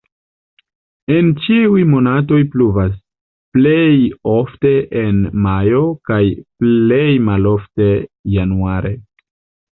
En 1.15 1.27
ĉiuj 1.47 1.81
monatoj 1.89 2.39
pluvas, 2.53 2.95
plej 3.57 3.99
ofte 4.31 4.71
en 5.01 5.19
majo, 5.47 5.83
plej 6.13 7.05
malofte 7.27 7.91
januare. 8.37 8.95